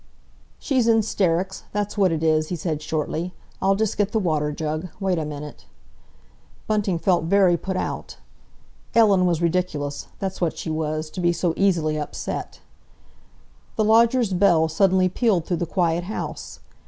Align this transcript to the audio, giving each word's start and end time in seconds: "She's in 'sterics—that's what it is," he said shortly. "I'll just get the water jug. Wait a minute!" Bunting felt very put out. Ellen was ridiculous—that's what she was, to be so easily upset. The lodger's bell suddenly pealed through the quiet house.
"She's 0.57 0.87
in 0.87 1.03
'sterics—that's 1.03 1.95
what 1.95 2.11
it 2.11 2.23
is," 2.23 2.49
he 2.49 2.55
said 2.55 2.81
shortly. 2.81 3.35
"I'll 3.61 3.75
just 3.75 3.99
get 3.99 4.13
the 4.13 4.19
water 4.19 4.51
jug. 4.51 4.87
Wait 4.99 5.19
a 5.19 5.25
minute!" 5.25 5.65
Bunting 6.65 6.97
felt 6.97 7.25
very 7.25 7.55
put 7.55 7.77
out. 7.77 8.17
Ellen 8.95 9.27
was 9.27 9.43
ridiculous—that's 9.43 10.41
what 10.41 10.57
she 10.57 10.71
was, 10.71 11.11
to 11.11 11.21
be 11.21 11.31
so 11.31 11.53
easily 11.55 11.99
upset. 11.99 12.61
The 13.75 13.83
lodger's 13.85 14.33
bell 14.33 14.67
suddenly 14.67 15.07
pealed 15.07 15.45
through 15.45 15.57
the 15.57 15.67
quiet 15.67 16.05
house. 16.05 16.61